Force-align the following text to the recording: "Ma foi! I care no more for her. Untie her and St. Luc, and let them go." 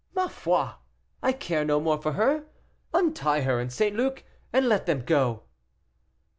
"Ma 0.15 0.27
foi! 0.27 0.71
I 1.21 1.31
care 1.31 1.63
no 1.63 1.79
more 1.79 2.01
for 2.01 2.13
her. 2.13 2.45
Untie 2.91 3.41
her 3.41 3.59
and 3.59 3.71
St. 3.71 3.95
Luc, 3.95 4.23
and 4.51 4.67
let 4.67 4.87
them 4.87 5.05
go." 5.05 5.43